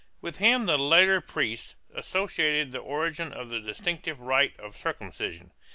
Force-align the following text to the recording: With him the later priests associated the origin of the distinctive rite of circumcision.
With 0.19 0.37
him 0.37 0.65
the 0.65 0.79
later 0.79 1.21
priests 1.21 1.75
associated 1.93 2.71
the 2.71 2.79
origin 2.79 3.31
of 3.31 3.51
the 3.51 3.59
distinctive 3.59 4.19
rite 4.19 4.59
of 4.59 4.75
circumcision. 4.75 5.51